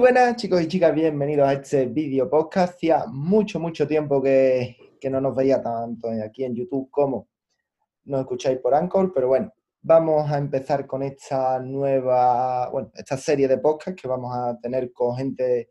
[0.00, 2.72] buenas chicos y chicas, bienvenidos a este vídeo podcast.
[2.72, 4.74] Hacía mucho, mucho tiempo que,
[5.10, 7.28] no nos veía tanto aquí en YouTube como
[8.04, 9.52] nos escucháis por Anchor, pero bueno,
[9.82, 14.90] vamos a empezar con esta nueva, bueno, esta serie de podcast que vamos a tener
[14.90, 15.68] con gente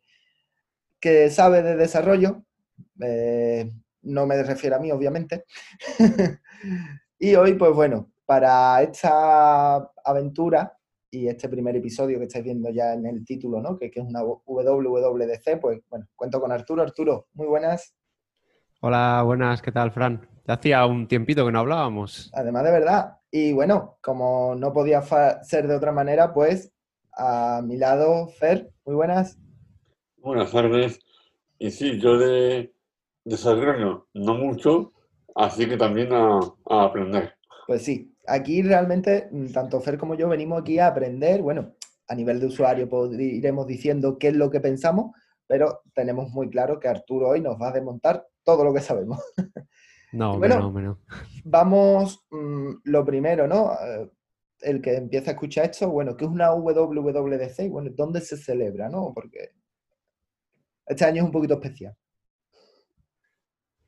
[0.99, 2.43] que sabe de desarrollo.
[3.01, 3.67] Eh,
[4.03, 5.45] no me refiero a mí, obviamente.
[7.17, 10.78] y hoy, pues bueno, para esta aventura
[11.11, 13.77] y este primer episodio que estáis viendo ya en el título, ¿no?
[13.77, 16.83] Que, es una WWDC, pues bueno, cuento con Arturo.
[16.83, 17.95] Arturo, muy buenas.
[18.81, 20.27] Hola, buenas, ¿qué tal, Fran?
[20.47, 22.31] Ya hacía un tiempito que no hablábamos.
[22.33, 23.17] Además de verdad.
[23.31, 25.01] Y bueno, como no podía
[25.43, 26.71] ser de otra manera, pues
[27.13, 29.37] a mi lado, Fer, muy buenas.
[30.17, 30.99] Buenas tardes.
[31.57, 32.73] Y sí, yo de
[33.25, 34.93] desarrollo no mucho,
[35.35, 37.38] así que también a aprender.
[37.69, 41.75] Pues sí, aquí realmente, mm, tanto Fer como yo venimos aquí a aprender, bueno,
[42.07, 45.11] a nivel de usuario pues, iremos diciendo qué es lo que pensamos,
[45.45, 49.19] pero tenemos muy claro que Arturo hoy nos va a desmontar todo lo que sabemos.
[50.11, 50.99] No, bueno, no,
[51.45, 53.73] Vamos, mm, lo primero, ¿no?
[53.73, 54.09] Eh,
[54.61, 57.69] el que empieza a escuchar esto, bueno, ¿qué es una WWDC?
[57.69, 59.11] Bueno, ¿dónde se celebra, no?
[59.13, 59.51] Porque
[60.87, 61.95] este año es un poquito especial.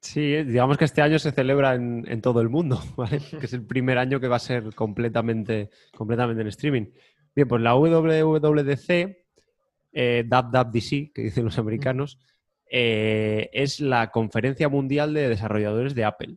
[0.01, 3.21] Sí, eh, digamos que este año se celebra en, todo el mundo, ¿vale?
[3.39, 6.85] que es el primer año que va a ser completamente, completamente en streaming.
[7.35, 9.15] Bien, pues la WWDC,
[9.93, 12.19] eh, WWDC, que dicen los americanos,
[12.69, 16.35] eh, es la conferencia mundial de desarrolladores de Apple.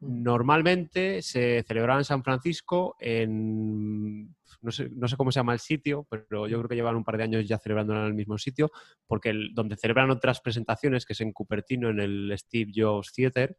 [0.00, 6.46] Normalmente se celebraba en San Francisco en no sé, cómo se llama el sitio, pero
[6.46, 8.70] yo creo que llevan un par de años ya celebrándola en el mismo sitio,
[9.06, 13.56] porque donde celebran otras presentaciones, que es en Cupertino, en el Steve Jobs Theater,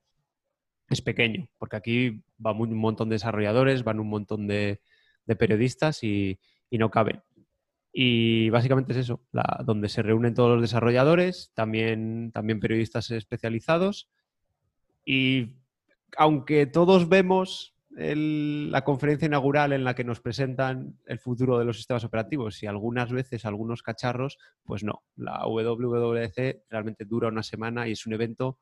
[0.90, 4.82] es pequeño, porque aquí va un montón de desarrolladores, van un montón de,
[5.40, 6.40] periodistas y,
[6.72, 7.22] no caben.
[7.94, 9.22] Y básicamente es eso,
[9.66, 14.10] donde se reúnen todos los desarrolladores, también, también periodistas especializados.
[15.06, 15.56] Y
[16.18, 21.78] aunque todos vemos la conferencia inaugural en la que nos presentan el futuro de los
[21.78, 25.04] sistemas operativos y algunas veces algunos cacharros, pues no.
[25.18, 28.60] La WWDC realmente dura una semana y es un evento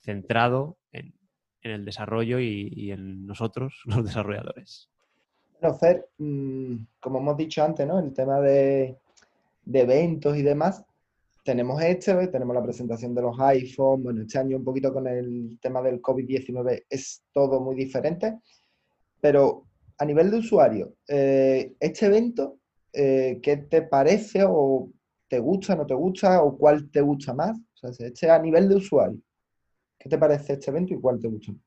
[0.00, 1.14] centrado en,
[1.62, 4.90] el desarrollo y, en nosotros, los desarrolladores.
[5.60, 7.98] Bueno, Fer, mm, como hemos dicho antes, ¿no?
[7.98, 8.98] El tema de,
[9.64, 10.84] de eventos y demás,
[11.44, 15.58] tenemos este, tenemos la presentación de los iPhone, bueno, este año un poquito con el
[15.60, 18.40] tema del COVID-19 es todo muy diferente.
[19.24, 19.64] Pero
[19.96, 22.58] a nivel de usuario, eh, este evento,
[22.92, 24.90] eh, ¿qué te parece o
[25.26, 27.58] te gusta, no te gusta o cuál te gusta más?
[27.58, 29.18] O sea, este a nivel de usuario,
[29.98, 31.62] ¿qué te parece este evento y cuál te gusta más?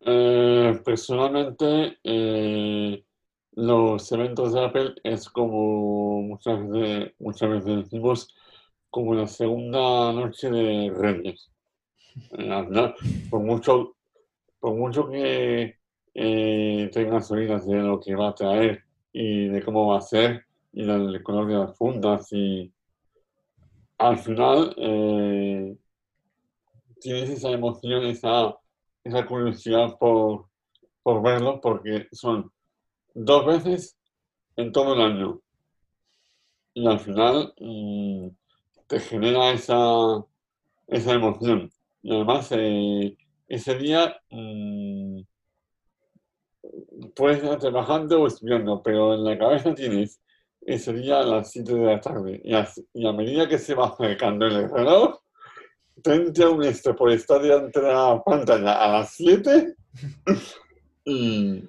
[0.00, 1.98] Eh, personalmente,
[3.50, 8.34] los eventos de Apple es como muchas veces, muchas veces decimos,
[8.88, 11.50] como la segunda noche de Reyes.
[13.30, 13.94] por mucho,
[14.58, 15.81] por mucho que
[16.14, 20.44] eh, tengo gasolina de lo que va a traer y de cómo va a ser
[20.72, 22.72] y del color de las fundas y
[23.98, 25.76] al final eh,
[27.00, 28.56] tienes esa emoción, esa,
[29.04, 30.46] esa curiosidad por,
[31.02, 32.50] por verlo porque son
[33.14, 33.96] dos veces
[34.56, 35.40] en todo el año.
[36.74, 38.28] Y al final mm,
[38.86, 40.24] te genera esa,
[40.86, 41.70] esa emoción.
[42.02, 45.20] Y además eh, ese día mm,
[47.14, 50.20] puedes estar trabajando o estudiando, pero en la cabeza tienes
[50.60, 52.40] ese día a las 7 de la tarde.
[52.44, 55.18] Y a, medida que se va acercando el reloj,
[56.02, 59.74] te entra un esto por estar delante de la pantalla a las 7
[61.04, 61.64] y,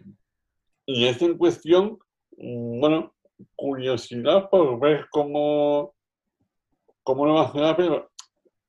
[0.86, 2.00] y es en cuestión,
[2.38, 3.14] bueno,
[3.56, 5.94] curiosidad por ver cómo,
[7.04, 8.12] cómo lo va a hacer, pero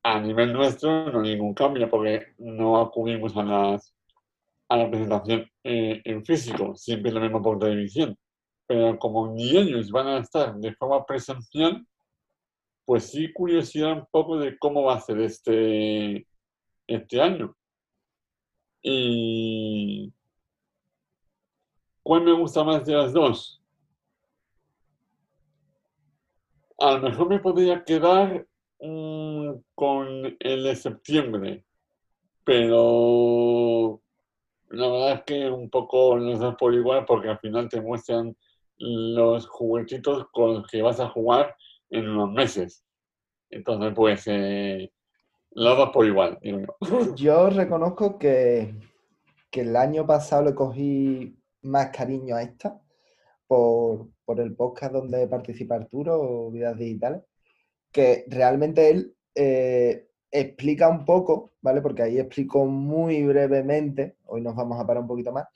[0.02, 3.94] a nivel nuestro no hay ningún cambio porque no acudimos a las
[4.68, 8.16] a la presentación eh, en físico, siempre lo mismo por televisión.
[8.66, 11.86] Pero como ni ellos van a estar de forma presencial,
[12.84, 16.26] pues sí curiosidad un poco de cómo va a ser este,
[16.86, 17.56] este año.
[18.82, 20.12] Y
[22.02, 23.62] ¿cuál me gusta más de las dos?
[26.78, 28.46] A lo mejor me podría quedar
[28.80, 31.64] mm, con el de septiembre,
[32.44, 34.03] pero
[34.74, 38.36] la verdad es que un poco no es por igual porque al final te muestran
[38.76, 41.56] los juguetitos con los que vas a jugar
[41.90, 42.84] en unos meses.
[43.50, 44.92] Entonces, pues, eh,
[45.52, 46.38] lo das por igual.
[47.16, 48.74] Yo reconozco que,
[49.50, 52.80] que, el año pasado le cogí más cariño a esta
[53.46, 57.22] por, por el podcast donde participa Arturo, Vidas Digitales,
[57.92, 61.80] que realmente él eh, explica un poco, ¿vale?
[61.80, 65.46] Porque ahí explicó muy brevemente, hoy nos vamos a parar un poquito más,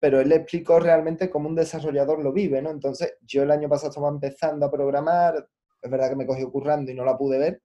[0.00, 2.70] pero él explicó realmente cómo un desarrollador lo vive, ¿no?
[2.70, 5.46] Entonces, yo el año pasado estaba empezando a programar,
[5.80, 7.60] es verdad que me cogió currando y no la pude ver,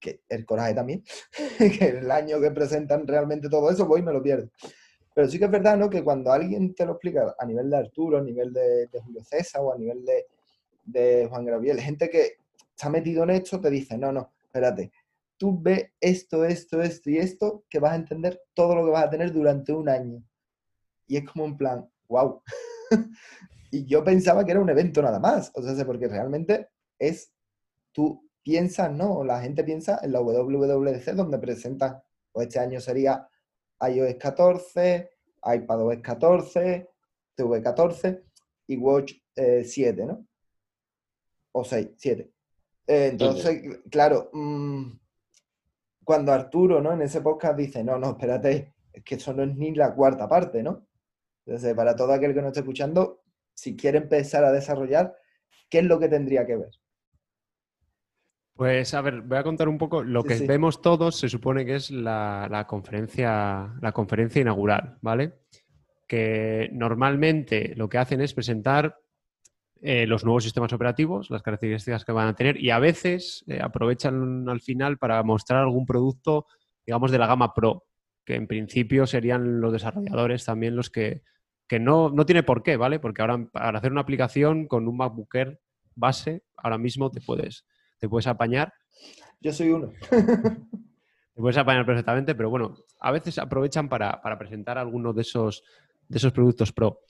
[0.00, 1.04] que el coraje también,
[1.78, 4.50] que el año que presentan realmente todo eso, voy y me lo pierdo.
[5.14, 5.88] Pero sí que es verdad, ¿no?
[5.88, 9.62] Que cuando alguien te lo explica a nivel de Arturo, a nivel de, Julio César
[9.62, 10.26] o a nivel de,
[10.84, 12.38] de Juan Gabriel, gente que
[12.74, 14.90] está metido en esto, te dice, no, no, espérate,
[15.36, 19.04] tú ve esto, esto, esto y esto, que vas a entender todo lo que vas
[19.04, 20.22] a tener durante un año.
[21.06, 22.42] Y es como un plan, wow.
[23.70, 26.68] y yo pensaba que era un evento nada más, o sea, porque realmente
[26.98, 27.32] es,
[27.92, 29.24] tú piensas, ¿no?
[29.24, 33.28] La gente piensa en la WWDC donde presentan, pues este año sería
[33.80, 35.10] iOS 14,
[35.44, 36.90] iPadOS 14,
[37.34, 38.24] TV 14
[38.68, 40.26] y Watch 7, eh, ¿no?
[41.52, 42.30] O 6, 7.
[42.86, 44.92] Eh, entonces, claro, mm,
[46.06, 46.92] cuando Arturo, ¿no?
[46.92, 50.28] En ese podcast dice, no, no, espérate, es que eso no es ni la cuarta
[50.28, 50.86] parte, ¿no?
[51.44, 55.16] Entonces, para todo aquel que no esté escuchando, si quiere empezar a desarrollar,
[55.68, 56.70] ¿qué es lo que tendría que ver?
[58.54, 61.74] Pues a ver, voy a contar un poco lo que vemos todos, se supone que
[61.74, 65.40] es la, conferencia, la conferencia inaugural, ¿vale?
[66.06, 68.96] Que normalmente lo que hacen es presentar
[69.86, 73.60] eh, los nuevos sistemas operativos, las características que van a tener y a veces eh,
[73.62, 76.46] aprovechan al final para mostrar algún producto,
[76.84, 77.84] digamos, de la gama Pro,
[78.24, 81.22] que en principio serían los desarrolladores también los que,
[81.68, 82.98] que no, no tiene por qué, ¿vale?
[82.98, 85.60] Porque ahora para hacer una aplicación con un MacBook Air
[85.94, 87.64] base, ahora mismo te puedes
[87.98, 88.72] te puedes apañar.
[89.40, 89.92] Yo soy uno.
[90.10, 95.62] te puedes apañar perfectamente, pero bueno, a veces aprovechan para, presentar algunos de esos,
[96.08, 97.00] de esos productos pro.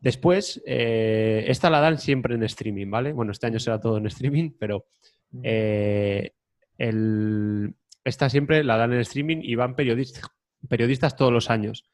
[0.00, 3.12] Después, eh, esta la dan siempre en streaming, ¿vale?
[3.12, 4.86] Bueno, este año será todo en streaming, pero
[5.42, 6.32] eh,
[8.04, 10.24] esta siempre la dan en streaming y van periodistas,
[10.68, 11.84] periodistas todos los años.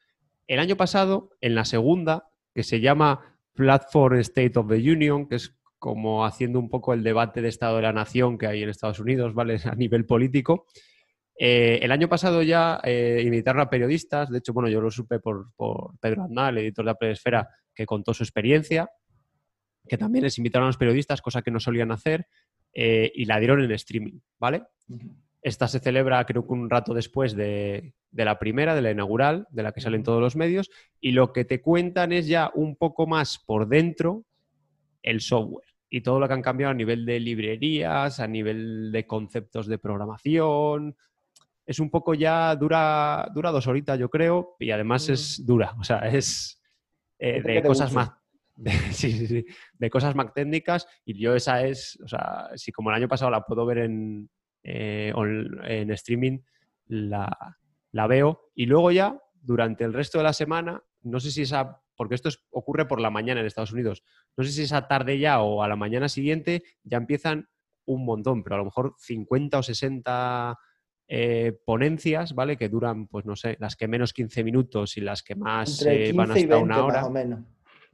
[0.47, 5.35] El año pasado, en la segunda, que se llama Platform State of the Union, que
[5.35, 8.69] es como haciendo un poco el debate de Estado de la Nación que hay en
[8.69, 9.59] Estados Unidos, ¿vale?
[9.65, 10.65] A nivel político.
[11.37, 15.19] Eh, el año pasado ya eh, invitaron a periodistas, de hecho, bueno, yo lo supe
[15.19, 15.49] por,
[15.99, 18.89] Pedro Aznal, el editor de la Esfera, que contó su experiencia,
[19.87, 22.27] que también les invitaron a los periodistas, cosa que no solían hacer,
[22.73, 24.63] eh, y la dieron en streaming, ¿vale?
[25.41, 29.47] Esta se celebra creo que un rato después de, de, la primera, de la inaugural,
[29.51, 32.75] de la que salen todos los medios, y lo que te cuentan es ya un
[32.75, 34.25] poco más por dentro
[35.03, 39.05] el software y todo lo que han cambiado a nivel de librerías, a nivel de
[39.05, 40.97] conceptos de programación.
[41.65, 45.83] Es un poco ya dura, dura dos horitas, yo creo, y además es dura, o
[45.83, 46.57] sea, es
[47.19, 48.11] eh, de cosas más.
[48.57, 52.71] De, sí, sí, sí, de cosas más técnicas y yo esa es, o sea, si
[52.71, 54.31] como el año pasado la puedo ver en,
[54.63, 56.39] eh, en streaming,
[56.87, 57.55] la,
[57.91, 61.83] la veo y luego ya durante el resto de la semana, no sé si esa
[61.97, 64.03] porque esto ocurre por la mañana en Estados Unidos.
[64.37, 67.49] No sé si esa tarde ya o a la mañana siguiente ya empiezan
[67.85, 70.57] un montón, pero a lo mejor 50 o 60
[71.07, 72.57] eh, ponencias, ¿vale?
[72.57, 76.11] Que duran, pues no sé, las que menos 15 minutos y las que más eh,
[76.13, 77.01] van hasta una hora.
[77.01, 77.39] Más o menos.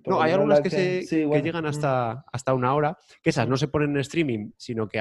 [0.05, 2.29] no, hay algunas que, se, llegan hasta, mm.
[2.31, 4.99] hasta una hora, que esas no se ponen en streaming, sino que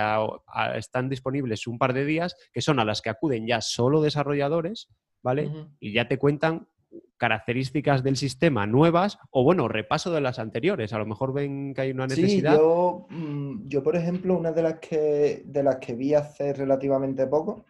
[0.76, 4.88] están disponibles un par de días, que son a las que acuden ya solo desarrolladores,
[5.22, 5.50] ¿vale?
[5.80, 6.68] Y ya te cuentan
[7.16, 10.92] características del sistema nuevas o, bueno, repaso de las anteriores.
[10.92, 12.52] A lo mejor ven que hay una necesidad.
[12.52, 16.52] Sí, yo, mm, yo por ejemplo, una de las, que, de las que vi hace
[16.52, 17.64] relativamente poco,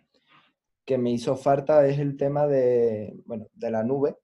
[0.85, 4.17] que me hizo falta, es el tema de, bueno, de la nube,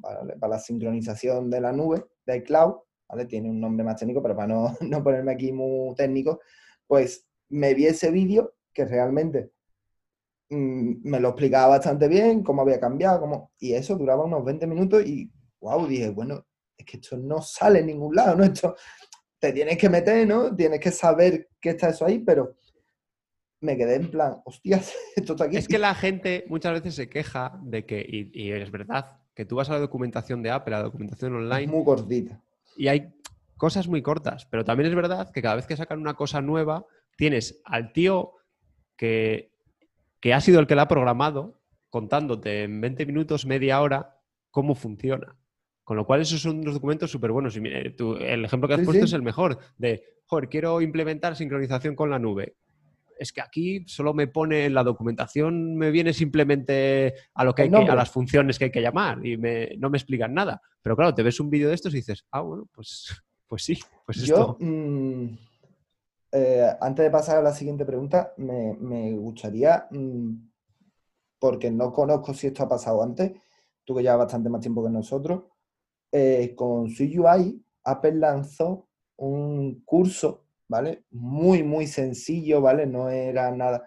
[0.00, 2.74] para la sincronización de la nube, de iCloud,
[3.08, 3.26] ¿vale?
[3.26, 6.40] Tiene un nombre más técnico, pero para no, no ponerme aquí muy técnico,
[6.86, 9.52] pues me vi ese vídeo que realmente
[10.50, 13.52] Mm, me lo explicaba bastante bien, cómo había cambiado, cómo...
[13.58, 15.30] y eso duraba unos 20 minutos y,
[15.60, 16.46] wow, dije, bueno,
[16.76, 18.44] es que esto no sale en ningún lado, ¿no?
[18.44, 18.76] Esto
[19.38, 20.54] te tienes que meter, ¿no?
[20.54, 22.56] Tienes que saber que está eso ahí, pero
[23.64, 25.56] me quedé en plan, hostias, esto está aquí.
[25.56, 29.56] Es que la gente muchas veces se queja de que, y, es verdad, que tú
[29.56, 31.66] vas a la documentación de Apple, a la documentación online.
[31.66, 32.40] muy cortita.
[32.76, 33.14] Y hay
[33.56, 36.86] cosas muy cortas, pero también es verdad que cada vez que sacan una cosa nueva,
[37.16, 38.32] tienes al tío
[38.96, 39.54] que
[40.24, 44.16] que ha sido el que la ha programado, contándote en 20 minutos, media hora,
[44.50, 45.36] cómo funciona.
[45.82, 47.54] Con lo cual, esos son unos documentos súper buenos.
[47.56, 52.18] el ejemplo que has puesto es el mejor, de, joder, quiero implementar sincronización con la
[52.18, 52.56] nube.
[53.18, 57.62] Es que aquí solo me pone en la documentación, me viene simplemente a lo que
[57.62, 59.36] hay que, a las funciones que hay que llamar y
[59.78, 60.60] no me explican nada.
[60.82, 63.08] Pero claro, te ves un vídeo de estos y dices, ah, bueno, pues,
[63.54, 65.26] Pues sí, pues Yo, mm,
[66.32, 70.34] eh, antes de pasar a la siguiente pregunta, me, gustaría, mm,
[71.38, 73.32] porque no conozco si esto ha pasado antes,
[73.84, 75.44] tú que llevas bastante más tiempo que nosotros,
[76.10, 81.04] eh, con SwiftUI, Apple lanzó un curso, ¿vale?
[81.10, 82.86] Muy, muy sencillo, ¿vale?
[82.86, 83.86] No era nada,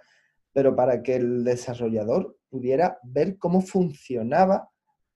[0.53, 4.69] pero para que el desarrollador pudiera ver cómo funcionaba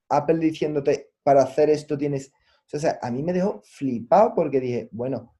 [0.09, 2.31] Apple diciéndote, para hacer esto tienes...
[2.73, 5.35] O sea, a mí me dejó flipado porque dije, bueno,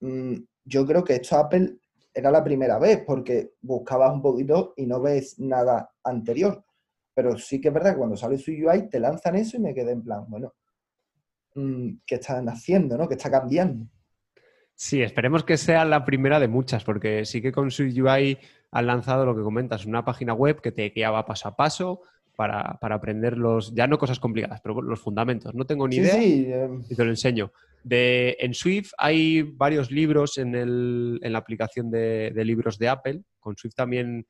[0.00, 1.78] mm, yo creo que esto Apple
[2.14, 6.64] era la primera vez porque buscabas un poquito y no ves nada anterior.
[7.14, 9.74] Pero sí que es verdad que cuando sale su UI te lanzan eso y me
[9.74, 10.54] quedé en plan, bueno,
[11.54, 12.96] mm, ¿qué están haciendo?
[12.96, 13.08] ¿no?
[13.08, 13.86] ¿Qué está cambiando?
[14.82, 18.36] Sí, esperemos que sea la primera de muchas, porque sí que con su UI
[18.72, 22.00] han lanzado lo que comentas, una página web que te guiaba paso a paso
[22.34, 25.54] para, aprender los, ya no cosas complicadas, pero los fundamentos.
[25.54, 26.82] No tengo ni idea em.
[26.90, 27.52] y te lo enseño.
[27.84, 33.22] De, en Swift hay varios libros en, el, en la aplicación de, libros de Apple.
[33.38, 34.26] Con Swift también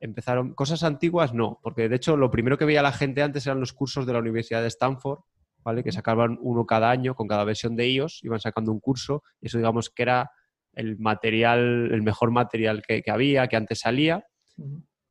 [0.00, 0.52] empezaron.
[0.52, 3.72] Cosas antiguas no, porque de hecho lo primero que veía la gente antes eran los
[3.72, 5.20] cursos de la Universidad de Stanford,
[5.68, 5.84] ¿vale?
[5.84, 9.22] Que sacaban uno cada año con cada versión de iOS, iban sacando un curso.
[9.38, 10.30] Y eso digamos que era
[10.72, 14.24] el material, el mejor material que, había, que antes salía.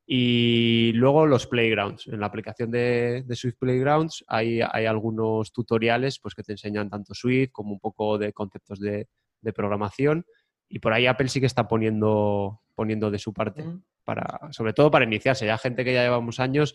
[0.07, 2.07] Y luego los playgrounds.
[2.07, 7.13] En la aplicación de, Swift Playgrounds hay, hay, algunos tutoriales pues, que te enseñan tanto
[7.13, 9.07] Swift como un poco de conceptos de,
[9.53, 10.25] programación.
[10.67, 13.63] Y por ahí Apple sí que está poniendo, poniendo de su parte,
[14.03, 15.45] para, sobre todo para iniciarse.
[15.45, 16.73] Ya gente que ya llevamos años,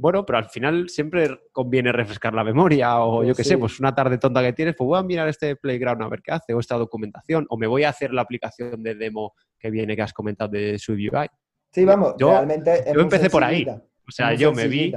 [0.00, 3.94] bueno, pero al final siempre conviene refrescar la memoria o yo qué sé, pues una
[3.94, 6.58] tarde tonta que tienes, pues voy a mirar este playground a ver qué hace o
[6.58, 10.14] esta documentación o me voy a hacer la aplicación de demo que viene que has
[10.14, 11.26] comentado de Swift UI.
[11.70, 12.82] Sí, vamos, yo, realmente.
[12.94, 13.66] yo empecé por ahí.
[13.68, 14.90] O sea, yo me vi,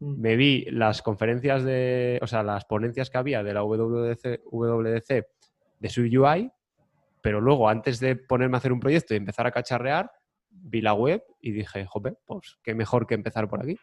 [0.00, 0.20] mm.
[0.20, 5.26] me vi las conferencias de, o sea, las ponencias que había de la WDC, WDC
[5.78, 6.52] de su UI,
[7.22, 10.10] pero luego, antes de ponerme a hacer un proyecto y empezar a cacharrear,
[10.50, 13.78] vi la web y dije, jope, pues qué mejor que empezar por aquí.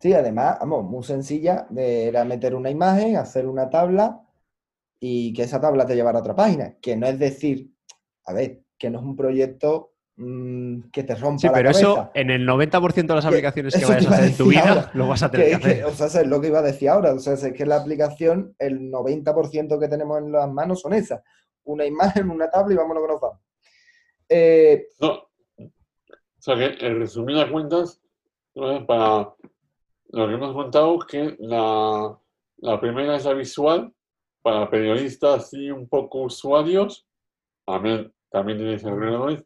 [0.00, 4.20] Sí, además, vamos, muy sencilla, era meter una imagen, hacer una tabla
[5.00, 7.70] y que esa tabla te llevara a otra página, que no es decir,
[8.26, 12.30] a ver, que no es un proyecto Mm, que te rompa sí, pero eso en
[12.30, 15.30] el 90% de las aplicaciones que vayas a hacer en tu vida lo vas a
[15.32, 15.84] tener que, hacer.
[15.86, 17.12] o sea, es lo que iba a decir ahora.
[17.14, 21.20] O sea, es que la aplicación, el 90% que tenemos en las manos son esas.
[21.64, 23.40] Una imagen, una tabla y vámonos que nos vamos.
[24.28, 25.14] Eh, no.
[25.16, 28.00] O sea, que en resumidas cuentas,
[28.86, 29.34] para
[30.14, 32.18] lo que hemos contado, que la,
[32.58, 33.92] la primera es la visual,
[34.42, 37.06] para periodistas y un poco usuarios,
[37.66, 39.44] también, también tienes el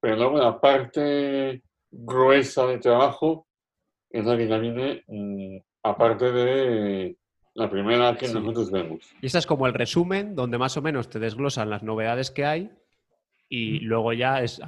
[0.00, 3.46] pero luego la parte gruesa de trabajo
[4.10, 7.16] es la que ya viene mm, aparte de
[7.54, 9.00] la primera que nosotros vemos.
[9.20, 12.44] Y esta es como el resumen donde más o menos te desglosan las novedades que
[12.44, 12.70] hay
[13.48, 14.60] y luego ya es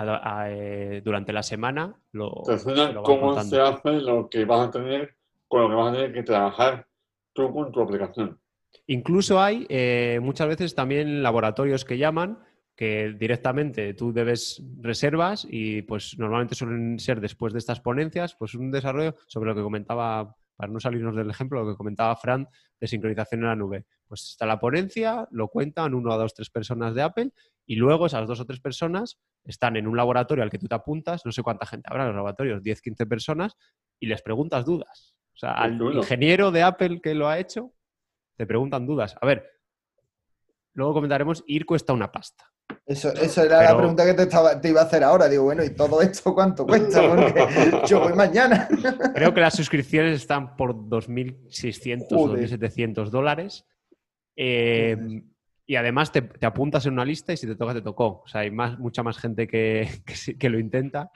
[0.48, 5.16] eh, durante la semana lo, te enseñan cómo se hace lo que vas a tener
[5.52, 6.86] con lo que vas a tener que trabajar
[7.34, 8.40] tú con tu aplicación.
[8.86, 12.38] Incluso hay eh, muchas veces también laboratorios que llaman
[12.74, 18.54] que directamente tú debes reservas y pues normalmente suelen ser después de estas ponencias, pues
[18.54, 22.48] un desarrollo sobre lo que comentaba, para no salirnos del ejemplo, lo que comentaba Fran
[22.80, 23.84] de sincronización en la nube.
[24.08, 27.30] Pues está la ponencia, lo cuentan uno, dos, tres personas de Apple
[27.66, 30.74] y luego esas dos o tres personas están en un laboratorio al que tú te
[30.76, 33.54] apuntas, no sé cuánta gente habrá en los laboratorios, 10, 15 personas,
[34.00, 35.14] y les preguntas dudas.
[35.42, 37.72] O sea, al ingeniero de Apple que lo ha hecho,
[38.36, 39.16] te preguntan dudas.
[39.20, 39.50] A ver,
[40.74, 42.44] luego comentaremos, ir cuesta una pasta.
[42.86, 45.28] Eso, era la pregunta que te, estaba, te, iba a hacer ahora.
[45.28, 47.00] Digo, bueno, ¿y todo esto cuánto cuesta?
[47.08, 48.68] Porque yo voy mañana.
[49.14, 53.66] Creo que las suscripciones están por 2.600 o 2.700 dólares.
[54.36, 54.96] Eh,
[55.66, 58.22] y además te, apuntas en una lista y si te toca, te tocó.
[58.24, 59.88] O sea, hay más, mucha más gente que,
[60.38, 61.10] que, lo intenta.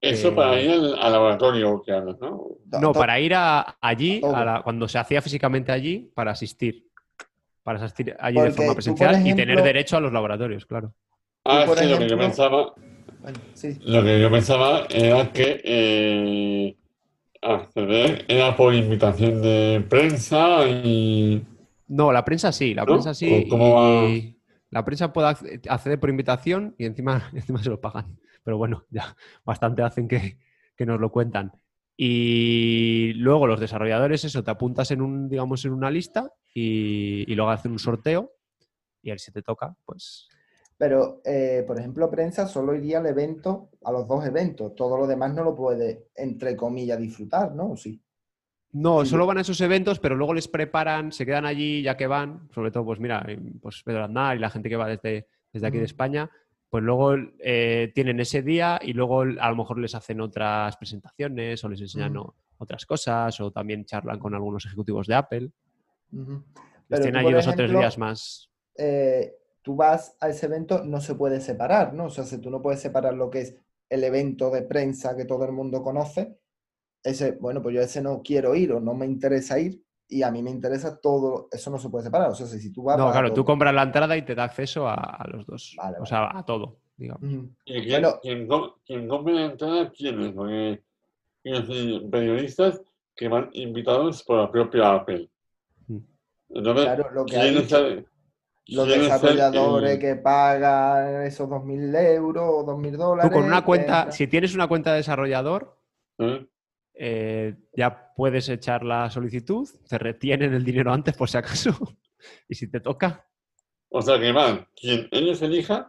[0.00, 2.46] Eso para ir al, laboratorio que hablas, ¿no?
[2.80, 4.20] No, para ir allí,
[4.62, 6.88] cuando se hacía físicamente allí, para asistir
[7.68, 10.94] para asistir allí de forma presencial y tener derecho a los laboratorios, claro.
[11.44, 12.72] Ah, sí, lo que yo pensaba.
[13.82, 16.76] Lo que yo pensaba era que eh,
[17.42, 21.44] acceder era por invitación de prensa y.
[21.88, 23.46] No, la prensa sí, la prensa sí.
[23.50, 24.08] ¿Cómo
[24.70, 25.28] La prensa puede
[25.68, 28.18] acceder por invitación y encima, encima se lo pagan.
[28.48, 29.14] Pero bueno, ya
[29.44, 30.38] bastante hacen que,
[30.74, 31.52] que nos lo cuentan.
[31.98, 37.50] Y luego los desarrolladores, eso, te apuntas en un, digamos, en una lista y, luego
[37.50, 38.32] hacen un sorteo
[39.02, 40.28] y a si te toca, pues.
[40.78, 44.74] Pero, eh, por ejemplo, prensa solo iría al evento, a los dos eventos.
[44.74, 47.76] Todo lo demás no lo puede, entre comillas, disfrutar, ¿no?
[47.76, 48.00] sí?
[48.72, 49.10] No, Sí.
[49.10, 52.48] solo van a esos eventos, pero luego les preparan, se quedan allí ya que van,
[52.54, 55.66] sobre todo, pues mira, eh, pues Pedro Aznar y la gente que va desde, desde
[55.66, 55.84] aquí de.
[55.84, 56.30] España,
[56.70, 61.62] pues luego eh, tienen ese día y luego a lo mejor les hacen otras presentaciones
[61.64, 62.14] o les enseñan
[62.58, 65.50] otras cosas o también charlan con algunos ejecutivos de Apple.
[66.88, 68.50] Les tienen dos o tres ejemplo, días más.
[68.76, 72.06] eh, tú vas a ese evento, no se puede separar, ¿no?
[72.06, 73.56] O sea, si tú no puedes separar lo que es
[73.90, 76.38] el evento de prensa que todo el mundo conoce,
[77.02, 80.22] ese, bueno, pues yo a ese no quiero ir o no me interesa ir y
[80.22, 82.30] a mí me interesa todo, eso no se puede separar.
[82.30, 84.88] O sea, si tú vas, No, claro, tú compras la entrada y te da acceso
[84.88, 85.74] a, a los dos.
[85.76, 86.06] Vale, O vale.
[86.08, 87.22] sea, a todo, digamos.
[87.22, 87.50] Ujú.
[87.66, 88.18] ¿Y quién, Bueno.
[88.22, 89.90] quién, com- quién compra la entrada?
[89.90, 90.32] ¿Quién es?
[90.32, 90.82] Porque
[92.10, 92.80] periodistas
[93.14, 95.28] que van invitados por la propia Apple.
[95.88, 95.98] Mm.
[96.50, 98.06] Entonces, Claro, lo que ha ¿quién es dicho, el-
[98.68, 103.30] Los quién desarrolladores el- que pagan esos 2.000 euros o 2.000 dólares.
[103.30, 105.76] Tú con una cuenta, si tienes una cuenta de desarrollador,
[106.18, 106.46] ¿eh?
[106.98, 111.70] Eh, ya puedes echar la solicitud, te retienen el dinero antes por si acaso,
[112.48, 113.24] y si te toca,
[113.90, 115.86] O sea que van, quien ellos elijan,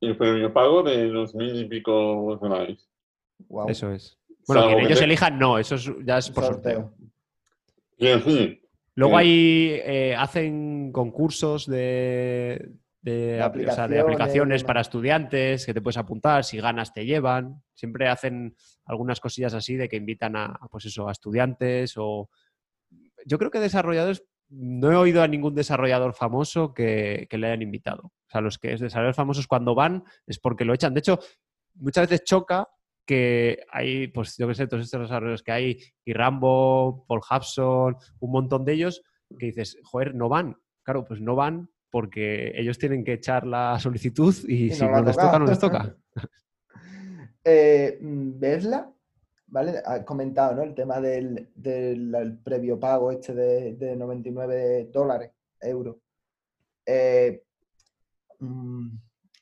[0.00, 2.88] y pero yo pago de los mil y pico dólares.
[3.68, 4.18] Eso es.
[4.46, 6.94] Bueno, Salvo quien ellos te- elijan, no, eso es- ya es por sorteo.
[7.96, 8.62] Quiero decir,
[8.94, 9.20] Luego Sí.
[9.20, 12.68] ahí eh, hacen concursos de,
[13.00, 17.62] de, o sea, aplicaciones de para estudiantes que te puedes apuntar, si ganas te llevan.
[17.74, 22.28] Siempre hacen algunas cosillas así de que invitan a, pues eso, a estudiantes o...
[23.26, 27.62] Yo creo que desarrolladores, no he oído a ningún desarrollador famoso que, que le hayan
[27.62, 28.04] invitado.
[28.04, 30.94] O sea, los que es desarrolladores famosos cuando van es porque lo echan.
[30.94, 31.18] De hecho,
[31.74, 32.68] muchas veces choca
[33.04, 37.96] que hay, pues yo qué sé, todos estos desarrolladores que hay, y Rambo, Paul Hubson,
[38.20, 39.02] un montón de ellos,
[39.38, 40.56] que dices, joder, no van.
[40.82, 45.02] Claro, pues no van porque ellos tienen que echar la solicitud y, Y si no
[45.02, 45.96] les toca, no les toca.
[47.44, 48.92] Eh, mm, Vesla,
[49.46, 49.80] ¿vale?
[49.84, 50.62] Ha comentado, ¿no?
[50.62, 55.96] El tema del, del- el previo pago este de, de 99 dólares, euros.
[56.86, 57.42] eh,
[58.40, 58.88] mm,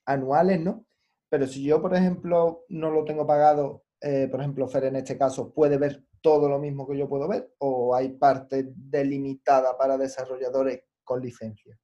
[0.06, 0.84] anuales, ¿no?
[1.28, 5.18] Pero si yo, por ejemplo, no lo tengo pagado, eh, por ejemplo, Fer en este
[5.18, 7.52] caso, ¿puede ver todo lo mismo que yo puedo ver?
[7.58, 11.76] ¿O hay parte delimitada para desarrolladores con licencia?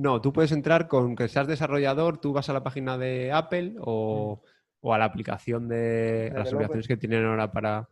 [0.00, 3.74] No, tú puedes entrar con que seas desarrollador, tú vas a la página de Apple
[3.80, 4.40] o,
[4.80, 7.88] o a la aplicación de a las aplicaciones que tienen ahora para,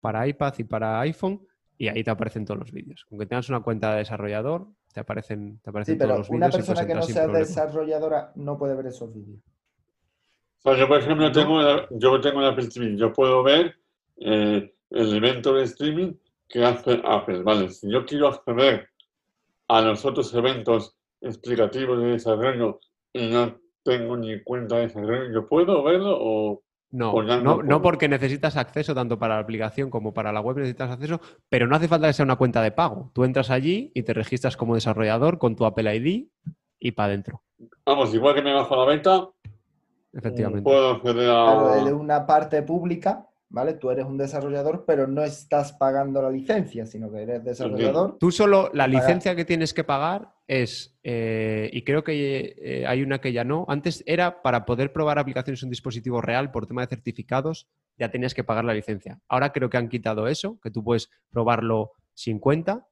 [0.00, 1.46] para iPad y para iPhone
[1.76, 3.04] y ahí te aparecen todos los vídeos.
[3.04, 6.46] Con que tengas una cuenta de desarrollador, te aparecen, te Sí, aparecen todos los una
[6.46, 7.44] vídeos y puedes persona que no sea problema.
[7.46, 9.40] desarrolladora no puede ver esos vídeos.
[10.58, 13.76] o sea, yo por ejemplo tengo la- yo tengo la Apple TV, yo puedo ver
[14.16, 16.14] eh, el evento de streaming
[16.48, 17.68] que hace Apple, ¿vale?
[17.68, 18.88] Si yo quiero acceder
[19.68, 22.80] a los otros eventos explicativos de desarrollo
[23.12, 27.82] y no tengo ni cuenta de desarrollo, ¿yo puedo verlo o No, Pues no, no
[27.82, 31.76] porque necesitas acceso tanto para la aplicación como para la web necesitas acceso, pero no
[31.76, 33.10] hace falta que sea una cuenta de pago.
[33.14, 36.28] Tú entras allí y te registras como desarrollador con tu Apple ID
[36.78, 37.42] y para adentro,
[37.84, 39.28] Vamos, igual que me bajo la beta,
[40.12, 40.62] efectivamente.
[40.62, 41.84] puedo acceder a...
[41.84, 43.74] de una parte pública, ¿vale?
[43.74, 48.16] Tú eres un desarrollador, pero no estás pagando la licencia, sino que eres desarrollador.
[48.18, 48.90] Tú solo, la Pagar.
[48.90, 53.44] licencia que tienes que pagar es, eh, y creo que eh, hay una que ya
[53.44, 57.68] no, antes era para poder probar aplicaciones en un dispositivo real por tema de certificados,
[57.98, 59.20] ya tenías que pagar la licencia.
[59.28, 62.86] Ahora creo que han quitado eso, que tú puedes probarlo sin cuenta,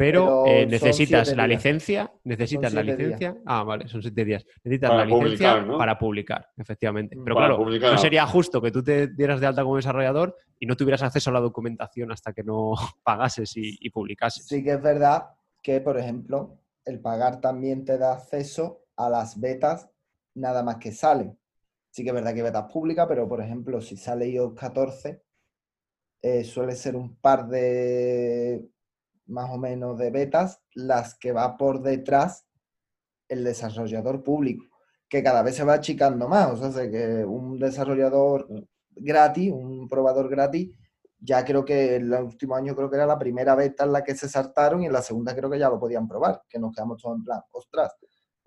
[0.00, 1.48] pero, Pero eh, necesitas la días.
[1.58, 2.98] licencia, necesitas la días.
[2.98, 3.36] licencia.
[3.44, 4.46] Ah, vale, son siete días.
[4.64, 5.78] Necesitas Para la licencia publicar, ¿no?
[5.78, 7.16] para publicar, efectivamente.
[7.22, 7.92] Pero Para claro, publicar.
[7.92, 11.28] no sería justo que tú te dieras de alta como desarrollador y no tuvieras acceso
[11.28, 12.72] a la documentación hasta que no
[13.04, 14.46] pagases y, y publicases.
[14.46, 15.24] Sí que es verdad
[15.62, 19.90] que, por ejemplo, el pagar también te da acceso a las betas
[20.34, 21.38] nada más que salen.
[21.90, 25.22] Sí que es verdad que betas públicas, pero por ejemplo, si sale iOS 14,
[26.22, 28.66] eh, suele ser un par de
[29.30, 32.46] más o menos de betas las que va por detrás
[33.28, 34.64] el desarrollador público,
[35.08, 36.50] que cada vez se va achicando más.
[36.52, 38.46] O sea, sé que un desarrollador
[38.90, 40.70] gratis, un probador gratis,
[41.18, 44.14] ya creo que el último año creo que era la primera beta en la que
[44.14, 47.00] se saltaron y en la segunda creo que ya lo podían probar, que nos quedamos
[47.00, 47.94] todos en plan, ostras,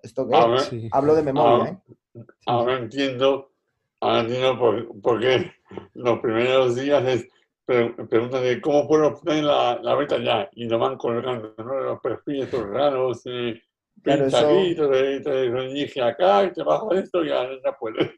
[0.02, 0.62] ¿esto qué A es?
[0.64, 0.88] Sí.
[0.92, 1.92] Hablo de memoria, Ah.
[2.14, 2.24] ¿eh?
[2.46, 3.52] Ahora entiendo,
[4.00, 5.52] ahora entiendo por, por qué
[5.94, 7.28] los primeros días es
[7.66, 11.80] preguntan de cómo puedo poner la, la beta ya y lo van colgando, ¿no?
[11.80, 13.60] Los perfiles raros, eh,
[14.02, 18.10] Claro, eso- aquí, te, te acá y te bajo esto y ya, ya puedes.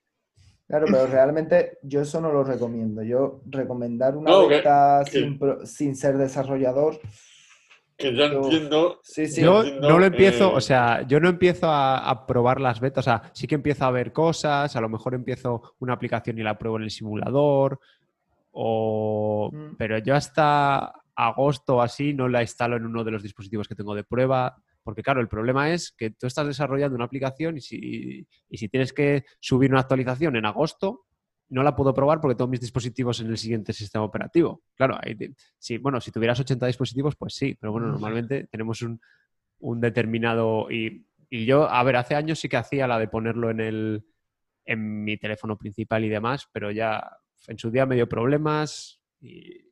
[0.66, 3.02] Claro, pero realmente yo eso no lo recomiendo.
[3.02, 6.98] Yo recomendar una No, beta que- sin, sin ser desarrollador,
[7.98, 9.40] Que ya Yo- entiendo, sí, sí.
[9.42, 12.78] Yo entiendo, no lo empiezo, eh, o sea, yo no empiezo a, a probar las
[12.78, 16.38] betas, o sea, sí que empiezo a ver cosas, a lo mejor empiezo una aplicación
[16.38, 17.80] y la pruebo en el simulador,
[18.58, 19.50] O...
[19.52, 19.76] Mm.
[19.76, 23.74] Pero yo hasta agosto o así no la instalo en uno de los dispositivos que
[23.74, 24.56] tengo de prueba.
[24.82, 28.68] Porque claro, el problema es que tú estás desarrollando una aplicación y si, y si
[28.68, 31.04] tienes que subir una actualización en agosto,
[31.48, 34.62] no la puedo probar porque tengo mis dispositivos en el siguiente sistema operativo.
[34.74, 37.90] Claro, ahí te- sí, bueno, si tuvieras 80 dispositivos, pues sí, pero bueno, Mm.
[37.92, 39.00] normalmente tenemos un,
[39.60, 40.70] un determinado...
[40.70, 44.04] Y, y yo, a ver, hace años sí que hacía la de ponerlo en, el,
[44.64, 47.10] en mi teléfono principal y demás, pero ya
[47.46, 49.66] en su día me dio problemas y,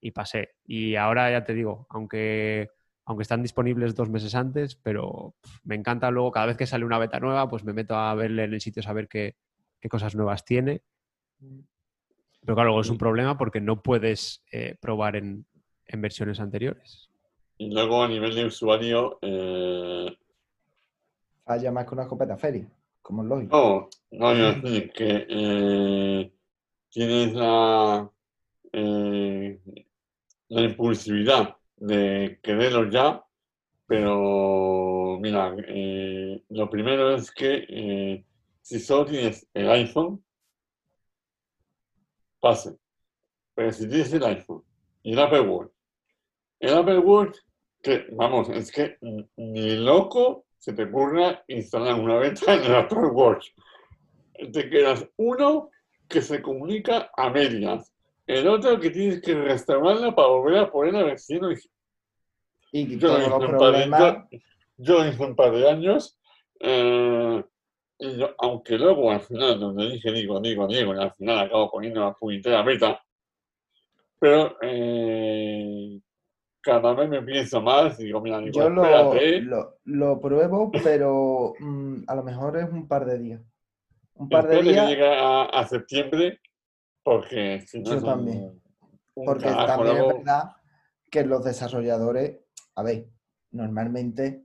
[0.00, 0.54] y pasé.
[0.64, 2.68] Y ahora ya te digo, aunque,
[3.04, 5.34] aunque están disponibles dos meses antes, pero
[5.64, 8.44] me encanta luego, cada vez que sale una beta nueva, pues me meto a verle
[8.44, 9.36] en el sitio, a ver qué,
[9.80, 10.82] qué cosas nuevas tiene.
[11.38, 15.46] Pero claro, luego es un problema porque no puedes eh, probar en,
[15.86, 17.10] en versiones anteriores.
[17.58, 20.16] Y luego a nivel de usuario, eh,
[21.44, 22.70] Falla más que una escopeta feria,
[23.02, 23.90] como es lógico.
[24.12, 26.32] no, no, decir que eh,
[26.90, 28.10] tienes la,
[28.72, 29.60] eh,
[30.48, 33.24] la impulsividad de quererlo ya,
[33.86, 38.24] pero mira, eh, lo primero es que eh,
[38.62, 40.22] si solo tienes el iPhone,
[42.40, 42.76] pase.
[43.54, 44.62] Pero si tienes el iPhone
[45.02, 45.72] y el Apple Watch,
[46.60, 47.38] el Apple Watch,
[47.82, 48.98] que vamos, es que
[49.36, 53.48] ni loco se te ocurra instalar una beta en el Apple Watch.
[54.52, 55.70] Te quedas uno
[56.10, 57.90] que se comunica a medias,
[58.26, 61.74] el otro que tienes que restaurarla para volver a poner la versión original.
[62.72, 64.28] Y Yo lo todos hice los un par de, problemas.
[64.30, 64.38] yo,
[64.76, 66.18] yo hice un par de años,
[66.60, 67.44] eh,
[67.98, 71.70] y yo- aunque luego al final, donde dije digo, digo, digo, y al final acabo
[71.70, 73.00] poniendo la puñetera beta,
[74.18, 75.98] pero eh,
[76.60, 81.54] cada vez me pienso más y digo, mira, digo, Yo lo, lo, lo pruebo, pero
[81.58, 83.40] mm, a lo mejor es un par de días.
[84.20, 86.40] Un par de espérate que días, llegue a, a septiembre,
[87.02, 88.62] porque si no Yo un- también.
[89.14, 90.50] un porque también es verdad
[91.10, 92.38] que los desarrolladores,
[92.74, 93.08] a ver,
[93.50, 94.44] normalmente,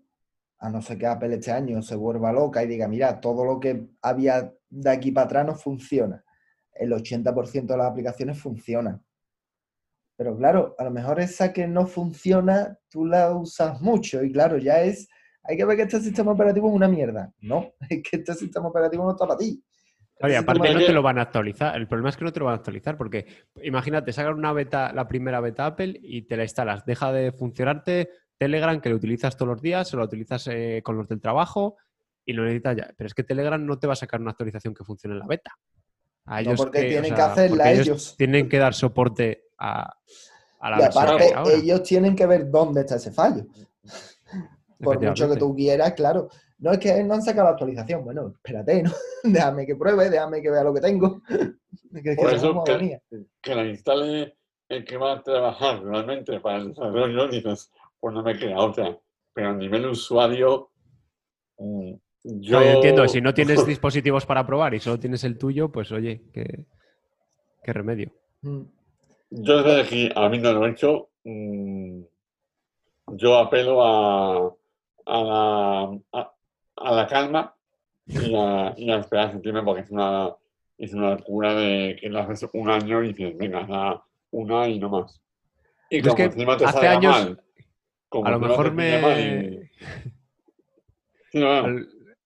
[0.59, 3.59] a no ser que Apple este año se vuelva loca y diga, mira, todo lo
[3.59, 6.23] que había de aquí para atrás no funciona.
[6.71, 9.03] El 80% de las aplicaciones funcionan.
[10.17, 14.57] Pero claro, a lo mejor esa que no funciona, tú la usas mucho y claro,
[14.57, 15.09] ya es,
[15.47, 17.31] hay que ver que este sistema operativo es una mierda.
[17.41, 19.63] No, es que este sistema operativo no está para ti.
[20.17, 21.75] Este aparte no te lo van a actualizar.
[21.75, 23.25] El problema es que no te lo van a actualizar porque
[23.63, 26.85] imagínate, sacan una beta, la primera beta Apple y te la instalas.
[26.85, 30.95] Deja de funcionarte Telegram, que lo utilizas todos los días, o lo utilizas eh, con
[30.97, 31.75] los del trabajo
[32.25, 32.93] y lo necesitas ya.
[32.95, 35.27] Pero es que Telegram no te va a sacar una actualización que funcione en la
[35.27, 35.51] beta.
[36.25, 38.15] A No, ellos porque que- o tienen que sea, hacerla porque ellos.
[38.17, 39.93] Tienen que dar soporte a,
[40.59, 43.45] a la Y aparte, ellos tienen que ver dónde está ese fallo.
[44.85, 46.29] Por mucho que tú quieras, claro.
[46.59, 48.03] No es que no han sacado la actualización.
[48.03, 48.91] Bueno, espérate, ¿no?
[49.23, 51.21] déjame que pruebe, déjame que vea lo que tengo.
[52.03, 54.35] Que, Por eso que- la instale
[54.67, 57.71] el que va a trabajar realmente para el desarrollo, dices,
[58.01, 58.99] pues no me queda otra.
[59.33, 60.71] Pero a nivel usuario,
[61.57, 61.93] mm,
[62.23, 62.59] yo...
[62.59, 65.89] No, yo entiendo, si no tienes dispositivos para probar y solo tienes el tuyo, pues
[65.93, 66.65] oye, qué,
[67.63, 68.11] qué remedio.
[68.41, 68.63] Mm.
[69.29, 72.01] Yo desde aquí, a mí no lo he hecho, mm,
[73.13, 74.55] yo apelo a,
[75.05, 76.33] a, la, a,
[76.77, 77.55] a la calma
[78.07, 80.35] y a, y a esperar sentirme porque es una,
[80.77, 84.89] es una locura de que lo haces un año y dices, venga, una y no
[84.89, 85.21] más.
[85.89, 87.43] Y es como que encima te hace salga años, mal,
[88.09, 89.69] como a lo mejor me...
[91.31, 91.43] Sí,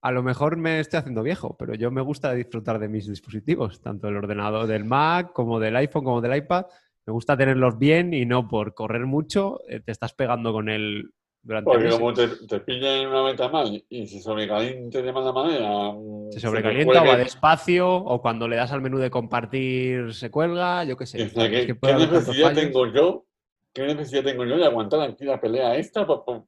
[0.01, 3.81] A lo mejor me estoy haciendo viejo, pero yo me gusta disfrutar de mis dispositivos,
[3.81, 6.65] tanto del ordenador del Mac como del iPhone como del iPad.
[7.05, 11.11] Me gusta tenerlos bien y no por correr mucho eh, te estás pegando con él
[11.41, 11.99] durante Porque meses.
[11.99, 16.39] como te, te pillen una meta mal y se sobrecaliente de mala manera, mm, Se
[16.39, 20.97] sobrecalienta o va despacio o cuando le das al menú de compartir se cuelga, yo
[20.97, 21.17] qué sé.
[21.17, 23.25] dices, Es ¿qué, que qué necesidad tengo yo?
[23.73, 26.05] ¿Qué necesidad tengo yo de aguantar aquí la pelea esta?
[26.05, 26.43] Pa- pa-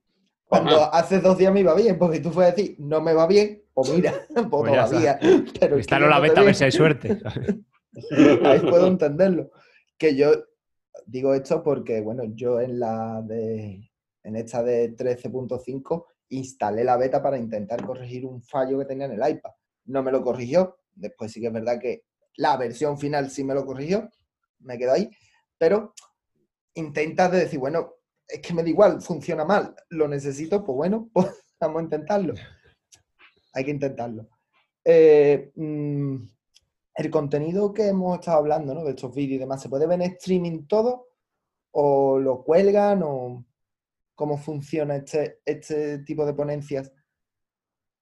[0.45, 0.97] Cuando Ajá.
[0.99, 3.61] hace dos días me iba bien, porque tú fue a decir, no me va bien,
[3.73, 5.17] pues mira, pues Pues todavía.
[5.21, 7.17] Pero es que Instalo la beta a ver si hay suerte.
[8.45, 9.51] Ahí puedo entenderlo.
[9.97, 10.31] Que yo
[11.05, 13.90] digo esto porque, bueno, yo en la de
[14.23, 19.21] en esta de 13.5 instalé la beta para intentar corregir un fallo que tenía en
[19.21, 19.51] el iPad.
[19.85, 20.77] No me lo corrigió.
[20.93, 22.03] Después sí que es verdad que
[22.35, 24.09] la versión final sí me lo corrigió.
[24.59, 25.09] Me quedo ahí.
[25.57, 25.93] Pero
[26.75, 27.95] intentas de decir, bueno,
[28.27, 31.27] es que me da igual, funciona mal, lo necesito, pues bueno, pues
[31.59, 32.33] vamos a intentarlo.
[33.53, 34.29] Hay que intentarlo.
[34.83, 36.15] Eh, mm,
[36.95, 38.83] el contenido que hemos estado hablando, ¿no?
[38.83, 41.09] De estos vídeos y demás, ¿se puede ver en streaming todo?
[41.71, 43.03] ¿O lo cuelgan?
[43.03, 43.45] ¿O
[44.21, 46.93] cómo funciona este, este tipo de ponencias?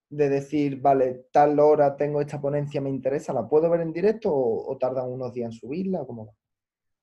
[0.10, 4.29] De decir, vale, tal hora tengo esta ponencia, me interesa, ¿la puedo ver en directo
[4.29, 6.03] o, o tardan unos días en subirla?
[6.05, 6.34] ¿Cómo va?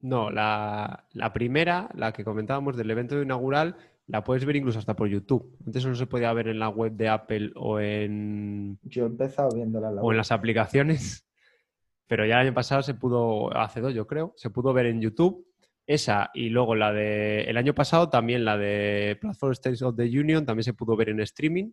[0.00, 3.76] No, la, la primera, la que comentábamos del evento inaugural,
[4.06, 5.56] la puedes ver incluso hasta por YouTube.
[5.64, 9.48] Antes no se podía ver en la web de Apple o en, Yo he empezado
[9.54, 11.26] viéndola en la o en las aplicaciones,
[12.06, 15.00] pero ya el año pasado se pudo, hace dos yo creo, se pudo ver en
[15.00, 15.46] YouTube.
[15.86, 20.04] Esa y luego la de el año pasado también la de Platform States of the
[20.04, 21.70] Union también se pudo ver en streaming.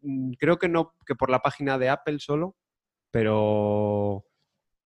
[0.00, 2.56] Mm, Creo que no, que por la página de Apple solo,
[3.10, 4.24] pero,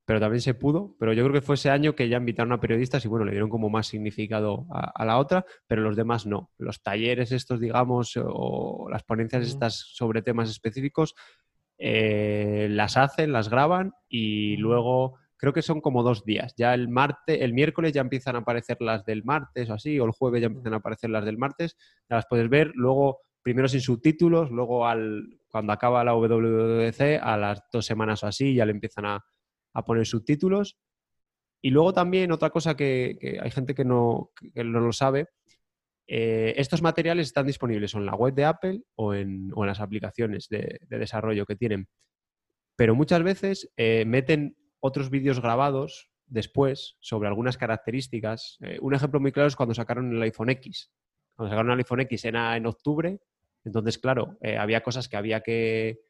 [0.04, 0.96] pero también se pudo.
[0.98, 3.32] Pero yo creo que fue ese año que ya invitaron a periodistas y bueno, le
[3.32, 6.50] dieron como más significado a, a la otra, pero los demás no.
[6.58, 11.14] Los talleres estos, digamos, o las ponencias estas sobre temas específicos,
[11.78, 16.54] eh, las hacen, las graban y luego creo que son como dos días.
[16.56, 20.04] Ya el martes, el miércoles ya empiezan a aparecer las del martes o así, o
[20.04, 21.76] el jueves ya empiezan a aparecer las del martes,
[22.08, 27.36] ya las puedes ver, luego primero sin subtítulos, luego al, cuando acaba la WWDC, a
[27.36, 29.24] las dos semanas o así, ya le empiezan a,
[29.72, 30.78] a poner subtítulos.
[31.62, 35.28] Y luego también otra cosa que, hay gente que no, que no lo sabe,
[36.08, 39.80] eh, estos materiales están disponibles o en la web de Apple o en, o las
[39.80, 41.88] aplicaciones de, de desarrollo que tienen.
[42.76, 48.58] Pero muchas veces eh, meten otros vídeos grabados después sobre algunas características.
[48.60, 50.90] Eh, un ejemplo muy claro es cuando sacaron el iPhone X.
[51.34, 53.20] Cuando sacaron el iPhone X era en octubre,
[53.64, 56.00] entonces, claro, eh, había cosas que había que,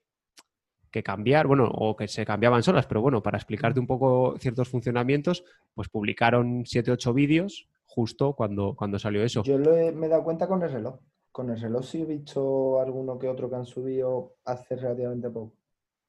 [0.90, 4.68] que cambiar, bueno, o que se cambiaban solas, pero bueno, para explicarte un poco ciertos
[4.68, 9.42] funcionamientos, pues publicaron 7 8 vídeos justo cuando, cuando salió eso.
[9.42, 10.98] Yo lo he- me he dado cuenta con el reloj.
[11.32, 15.52] Con el reloj sí he visto alguno que otro que han subido hace relativamente poco.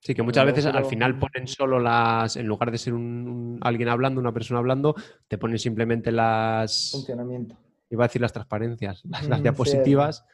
[0.07, 3.59] Sí, que muchas veces al final ponen solo las, en lugar de ser un, un-
[3.61, 4.95] alguien hablando, una persona hablando,
[5.27, 7.57] te ponen simplemente las, Funcionamiento.
[7.89, 10.25] iba a decir las transparencias, las, las Mm, diapositivas,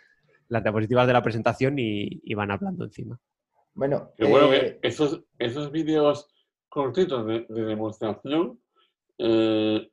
[0.48, 3.20] las diapositivas de la presentación y, y van hablando encima.
[3.74, 6.30] Bueno, Que bueno, eh, que esos, esos vídeos
[6.70, 8.60] cortitos de, de demostración,
[9.18, 9.90] eh,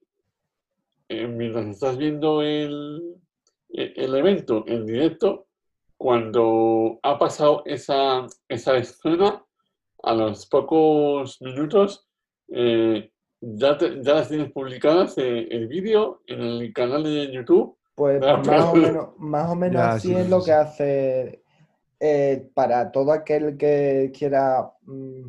[1.09, 3.15] eh, mientras estás viendo el,
[3.71, 5.47] e- el evento en directo,
[5.97, 9.43] cuando ha pasado esa, esa escena,
[10.03, 12.09] a los pocos minutos,
[12.49, 13.11] eh,
[13.41, 17.77] ya, te- ya las tienes publicadas eh, el vídeo en el canal de YouTube.
[17.95, 20.43] Pues Ah, más pero- o menos, más o menos Ya, así sí, es sí, lo
[20.45, 21.43] que hace
[22.01, 25.27] eh, para todo aquel que quiera mm,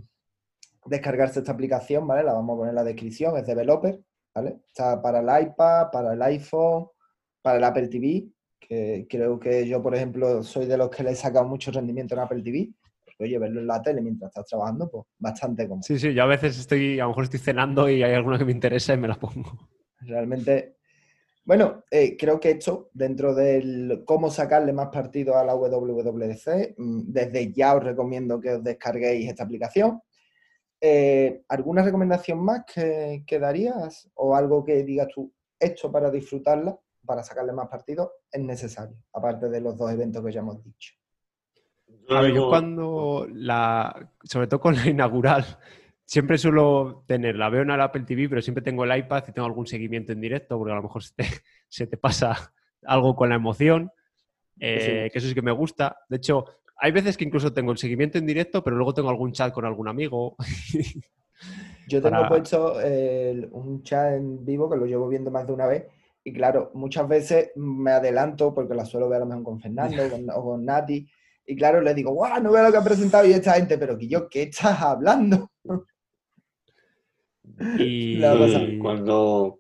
[0.86, 2.24] descargarse esta aplicación, ¿vale?
[2.24, 4.00] La vamos a poner en la descripción, es developer,
[4.34, 4.62] ¿vale?
[4.68, 6.88] Está para el iPad, para el iPhone,
[7.42, 8.26] para el Apple TV,
[8.60, 12.14] que creo que yo, por ejemplo, soy de los que le he sacado mucho rendimiento
[12.16, 12.70] en Apple TV.
[13.24, 15.84] Oye, verlo en la tele mientras estás trabajando, pues bastante cómodo.
[15.84, 18.46] Sí, sí, yo a veces estoy, a lo mejor estoy cenando y hay alguna que
[18.46, 19.70] me interesa y me la pongo.
[20.00, 20.78] Realmente,
[21.44, 27.02] bueno, eh, creo que esto, dentro del cómo sacarle más partido a la WWDC, mm,
[27.08, 30.02] desde ya os recomiendo que os descarguéis esta aplicación.
[30.80, 34.10] Eh, ¿Alguna recomendación más que, que darías?
[34.16, 38.98] ¿O algo que digas tú, esto para disfrutarla, para sacarle más partido, es necesario?
[39.14, 40.94] Aparte de los dos eventos que ya hemos dicho.
[42.18, 45.46] A ver, yo cuando la, sobre todo con la inaugural,
[46.06, 49.32] siempre suelo tener, la veo en el Apple TV, pero siempre tengo el iPad y
[49.32, 51.24] tengo algún seguimiento en directo, porque a lo mejor se te,
[51.68, 52.54] se te pasa
[52.86, 53.92] algo con la emoción,
[54.60, 56.00] eh, que eso sí que me gusta.
[56.10, 56.46] De hecho,
[56.78, 59.66] hay veces que incluso tengo el seguimiento en directo, pero luego tengo algún chat con
[59.66, 60.36] algún amigo.
[61.88, 62.76] Yo tengo Para- puesto
[63.52, 65.86] un chat en vivo que lo llevo viendo más de una vez
[66.24, 70.04] y claro, muchas veces me adelanto porque la suelo ver a lo mejor con Fernando
[70.12, 71.08] con- o con Nati
[71.46, 73.98] y claro, le digo, guau, no veo lo que ha presentado y esta gente, pero
[73.98, 75.50] que yo, ¿qué estás hablando?
[77.78, 78.20] y,
[78.82, 79.60] cuando,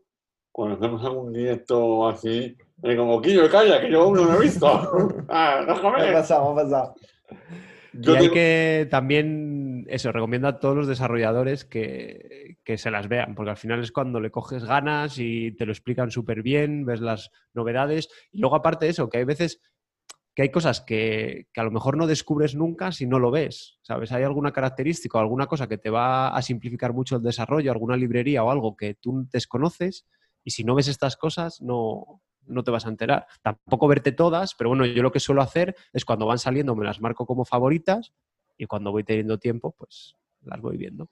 [0.52, 4.44] cuando hacemos algún directo así, es como, Quillo, calla, que yo aún no lo he
[4.44, 4.68] visto.
[5.30, 6.14] ah, Me ha déjame.
[6.14, 6.96] pasado, me ha pasado.
[7.94, 12.90] Yo y hay tengo- que también, eso, recomiendo a todos los desarrolladores que, que se
[12.90, 16.42] las vean, porque al final es cuando le coges ganas y te lo explican súper
[16.42, 18.08] bien, ves las novedades.
[18.32, 19.60] Y luego, aparte de eso, que hay veces
[20.34, 23.80] que hay cosas que, que a lo mejor no descubres nunca si no lo ves,
[23.82, 24.12] ¿sabes?
[24.12, 27.98] Hay alguna característica o alguna cosa que te va a simplificar mucho el desarrollo, alguna
[27.98, 30.06] librería o algo que tú desconoces
[30.44, 33.26] y si no ves estas cosas no, no te vas a enterar.
[33.42, 36.86] Tampoco verte todas, pero bueno, yo lo que suelo hacer es cuando van saliendo me
[36.86, 38.14] las marco como favoritas
[38.58, 41.10] y cuando voy teniendo tiempo, pues las voy viendo.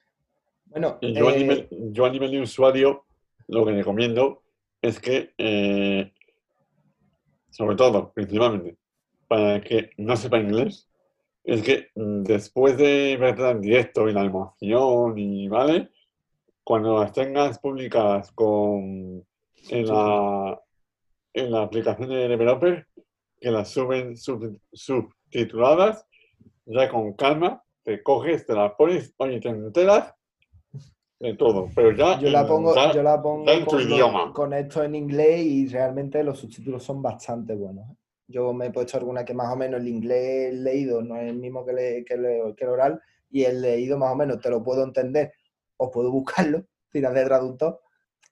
[0.66, 3.06] Bueno, Y yo, a eh, nivel, yo a nivel de usuario,
[3.48, 4.44] lo que recomiendo
[4.82, 6.14] es que, eh,
[7.50, 8.78] sobre todo, principalmente,
[9.30, 10.90] para que no sepa inglés,
[11.46, 15.92] es que mm, después de verla en directo y la emoción y vale,
[16.66, 19.26] cuando las tengas publicadas con,
[19.70, 20.62] en, la,
[21.34, 22.86] en la aplicación de developer,
[23.40, 26.06] que las suben sub- subtituladas,
[26.66, 30.14] ya con calma, te coges, te las pones, oye, te enteras
[31.20, 31.70] de todo.
[31.76, 32.20] Pero ya.
[32.20, 34.34] Yo la pongo, ya- yo la pongo con, idioma.
[34.34, 37.86] con esto en inglés y realmente los subtítulos son bastante buenos.
[38.32, 41.38] Yo me he puesto alguna que más o menos el inglés leído no es el
[41.38, 44.50] mismo que, le- que le- que el oral y el leído más o menos te
[44.52, 45.34] lo puedo entender
[45.78, 46.12] o puedo
[46.58, 47.82] buscarlo, tiras de traductor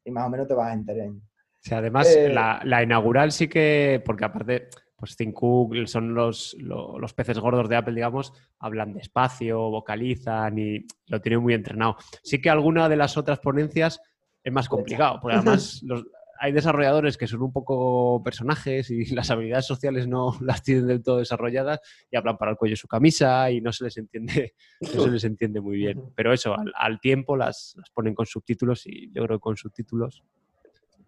[0.05, 1.07] y más o menos te vas a enterar.
[1.09, 1.19] O
[1.59, 6.55] sea, además, Eh, la, la inaugural sí que, porque aparte, pues Tim Cook son los,
[6.59, 11.97] lo- los peces gordos de Apple, digamos, hablan despacio, vocalizan y lo tienen muy entrenado.
[12.23, 13.99] Sí que alguna de las otras ponencias
[14.43, 16.05] es más complicado, porque además los-
[16.39, 21.03] hay desarrolladores que son un poco personajes y las habilidades sociales no las tienen del
[21.03, 21.79] todo desarrolladas
[22.11, 25.09] y hablan para el cuello de su camisa y no se les entiende, no se
[25.09, 26.01] les entiende muy bien.
[26.15, 29.57] Pero eso, al, al tiempo las, las ponen con subtítulos y yo creo que con
[29.57, 30.23] subtítulos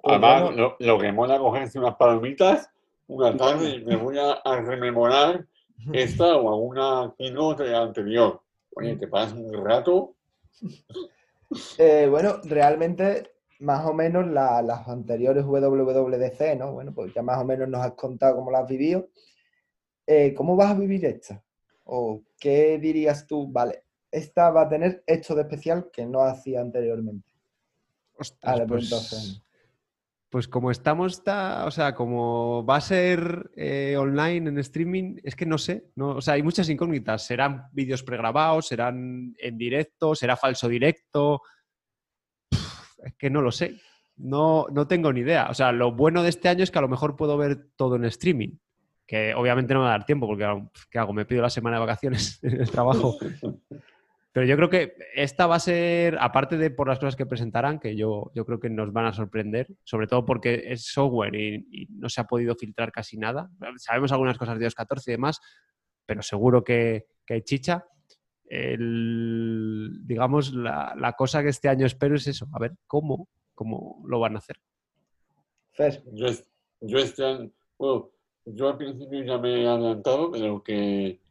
[0.02, 2.70] Pues Además, lo, lo que mola cogerse unas palomitas
[3.10, 5.46] una tarde y me voy a, a rememorar
[5.94, 8.42] esta o alguna keynote anterior.
[8.76, 10.16] Oye, te pasas un rato.
[11.78, 16.72] Eh, bueno, realmente, más o menos la- las anteriores WWDC, ¿no?
[16.74, 19.10] Bueno, pues ya más o menos nos has contado cómo las has vivido.
[20.08, 21.44] Eh, ¿cómo vas a vivir esta?
[21.84, 23.48] ¿O qué dirías tú?
[23.52, 27.30] Vale, esta va a tener esto de especial que no hacía anteriormente.
[28.18, 29.42] Ostras, Vale, pues pues, entonces.
[30.30, 35.36] pues como estamos, está, o sea, como va a ser eh, online en streaming, es
[35.36, 37.26] que no sé, no, o sea, hay muchas incógnitas.
[37.26, 38.68] ¿Serán vídeos pregrabados?
[38.68, 40.16] ¿Serán en directo?
[40.16, 41.42] ¿Será falso directo?
[43.04, 43.80] Es que no lo sé.
[44.18, 45.48] No, no tengo ni idea.
[45.50, 47.96] O sea, lo bueno de este año es que a lo mejor puedo ver todo
[47.96, 48.58] en streaming.
[49.08, 50.46] Que obviamente no me va a dar tiempo, porque
[50.92, 51.14] ¿qué hago?
[51.14, 53.18] Me pido la semana de vacaciones en el trabajo.
[54.32, 57.80] Pero yo creo que esta va a ser, aparte de por las cosas que presentarán,
[57.80, 61.68] que yo, yo creo que nos van a sorprender, sobre todo porque es software y,
[61.72, 63.50] y no se ha podido filtrar casi nada.
[63.78, 65.40] Sabemos algunas cosas de iOS 14 y demás,
[66.06, 67.86] pero seguro que, que hay chicha.
[68.50, 74.02] El- digamos, la, la cosa que este año espero es eso, a ver cómo, cómo
[74.08, 74.58] lo van a hacer.
[76.12, 76.28] Yo,
[76.82, 78.10] yo este año, bueno,
[78.46, 81.22] yo al principio ya me he adelantado de lo que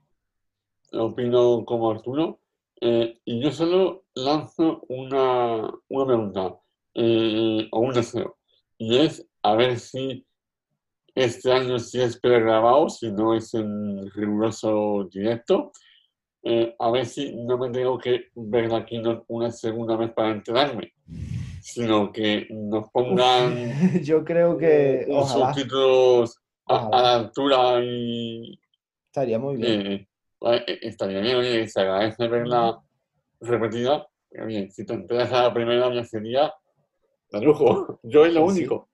[0.92, 2.40] opino como Arturo,
[2.81, 6.57] eh, y yo solo lanzo una, una pregunta
[6.94, 8.38] eh, o un deseo,
[8.78, 10.24] y es a ver si
[11.14, 15.72] este año sí es pregrabado, si no es en riguroso directo,
[16.42, 20.31] eh, a ver si no me tengo que ver la keynote una segunda vez para
[20.31, 20.92] enterarme,
[21.61, 23.55] sino que nos pongan
[24.05, 28.59] yo creo que ojalá subtítulos a, a la altura y
[29.07, 29.81] estaría muy bien.
[29.92, 30.07] eh,
[30.66, 32.79] eh, estaría bien, oye, se agradece verla
[33.40, 36.53] repetida, pero bien, si te enteras a la primera ya sería
[37.33, 38.01] de lujo.
[38.05, 38.61] Yo es lo Sí, sí.
[38.61, 38.88] único.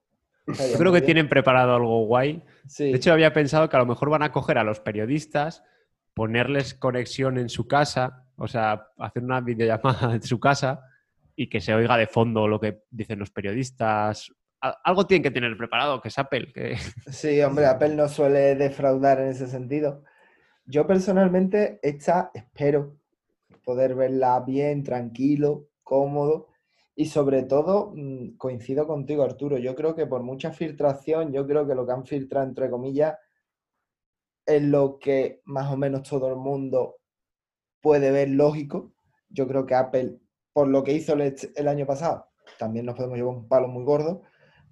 [0.47, 2.43] estaría Yo creo que tienen preparado algo guay.
[2.67, 2.91] Sí.
[2.91, 5.63] De hecho, había pensado que a lo mejor van a coger a los periodistas,
[6.15, 10.81] ponerles conexión en su casa, o sea, hacer una videollamada en su casa
[11.37, 14.33] y que se oiga de fondo lo que dicen los periodistas.
[14.61, 16.53] Algo tienen que tener preparado, que es Apple.
[16.53, 16.77] Que...
[17.11, 20.05] Sí, hombre, Apple no suele defraudar en ese sentido.
[20.65, 22.97] Yo personalmente esta espero
[23.65, 26.49] poder verla bien, tranquilo, cómodo
[26.97, 29.59] y sobre todo mm, coincido contigo, Arturo.
[29.59, 33.17] Yo creo que por mucha filtración, yo creo que lo que han filtrado, entre comillas,
[34.47, 36.97] es lo que más o menos todo el mundo
[37.81, 38.93] puede ver lógico.
[39.29, 40.19] Yo creo que Apple,
[40.53, 42.29] por lo que hizo el, año pasado,
[42.59, 44.23] también nos podemos llevar un palo muy gordo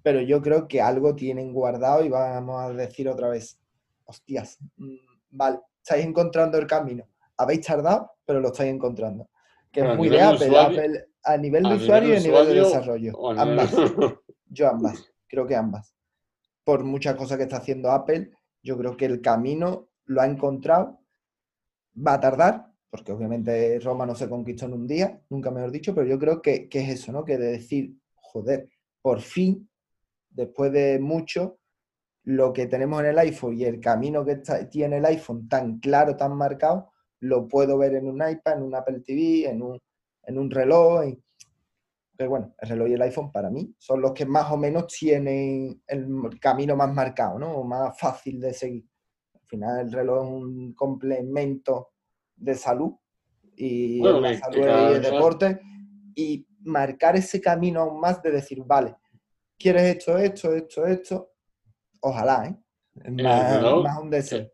[0.03, 3.57] pero yo creo que algo tienen guardado y vamos a decir otra vez,
[4.03, 4.95] hostias, mm,
[5.31, 7.07] vale, estáis encontrando el camino.
[7.37, 9.29] Habéis tardado, pero lo estáis encontrando.
[9.71, 12.17] Que Pero es muy de Apple, usuario- Apple a nivel de a nivel usuario y
[12.17, 13.29] a nivel de desarrollo.
[13.39, 13.73] Ambas.
[14.49, 15.95] Yo ambas, creo que ambas.
[16.63, 18.31] Por muchas cosas que está haciendo Apple,
[18.63, 20.99] yo creo que el camino lo ha encontrado.
[21.95, 25.93] Va a tardar, porque obviamente Roma no se conquistó en un día, nunca mejor dicho,
[25.93, 27.23] pero yo creo que, que es eso, ¿no?
[27.23, 28.69] Que de decir, joder,
[29.01, 29.69] por fin,
[30.29, 31.59] después de mucho,
[32.25, 35.79] lo que tenemos en el iPhone y el camino que está- tiene el iPhone tan
[35.79, 36.91] claro, tan marcado,
[37.21, 39.79] lo puedo ver en un iPad, en un Apple TV, en un,
[40.23, 41.05] en un reloj.
[42.23, 44.87] Que bueno, el reloj y el iPhone para mí son los que más o menos
[44.87, 46.07] tienen el
[46.39, 47.51] camino más marcado, ¿no?
[47.57, 48.85] O más fácil de seguir.
[49.33, 51.91] Al final el reloj es un complemento
[52.35, 52.93] de salud
[53.55, 55.59] y Bueno, la salud y el deporte
[56.15, 58.95] y marcar ese camino aún más de decir, vale,
[59.57, 61.31] ¿quieres esto, esto, esto, esto?
[62.01, 62.55] Ojalá, ¿eh?
[62.95, 64.39] Es El más, reloj, más un deseo.
[64.41, 64.51] eh,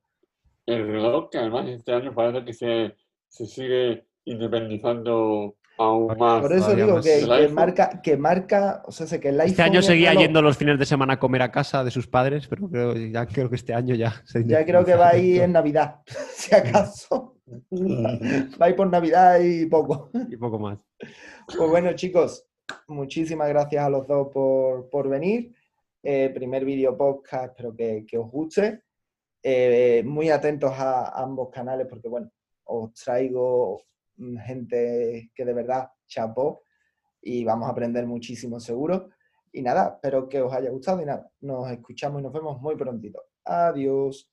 [0.65, 2.95] El reloj, que además este año parece que se,
[3.27, 6.41] se sigue independizando aún más.
[6.41, 7.05] Por eso digo más.
[7.05, 10.57] que, marca, que marca, o sea, sé que el iPhone Este año seguía yendo los
[10.57, 13.55] fines de semana a comer a casa de sus padres, pero creo, ya creo que
[13.55, 15.53] este año ya se Ya creo que va a ir en.
[15.53, 16.01] Navidad,
[16.33, 17.37] si acaso.
[17.71, 20.11] Va a ir por Navidad y poco.
[20.29, 20.77] y poco más.
[21.47, 22.45] Pues bueno, chicos,
[22.87, 25.55] muchísimas gracias a los dos por, por venir.
[26.03, 28.83] Eh, primer vídeo podcast, espero que, que os guste.
[29.41, 32.29] Eh, muy atentos a, a ambos canales porque, bueno,
[32.65, 33.81] os traigo
[34.45, 36.63] gente que de verdad chapó
[37.21, 39.09] y vamos a aprender muchísimo seguro.
[39.51, 42.75] Y nada, espero que os haya gustado y nada, nos escuchamos y nos vemos muy
[42.75, 43.21] prontito.
[43.45, 44.29] Adiós.